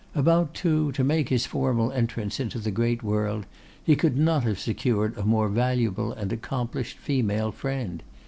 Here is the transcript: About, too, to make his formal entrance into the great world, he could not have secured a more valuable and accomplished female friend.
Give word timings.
About, 0.15 0.55
too, 0.55 0.91
to 0.93 1.03
make 1.03 1.29
his 1.29 1.45
formal 1.45 1.91
entrance 1.91 2.39
into 2.39 2.57
the 2.57 2.71
great 2.71 3.03
world, 3.03 3.45
he 3.83 3.95
could 3.95 4.17
not 4.17 4.43
have 4.45 4.57
secured 4.59 5.15
a 5.15 5.21
more 5.23 5.47
valuable 5.47 6.11
and 6.11 6.33
accomplished 6.33 6.97
female 6.97 7.51
friend. 7.51 8.01